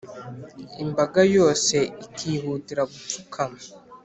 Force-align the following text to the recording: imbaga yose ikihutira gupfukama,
imbaga 0.83 1.21
yose 1.35 1.77
ikihutira 2.05 2.81
gupfukama, 2.91 3.59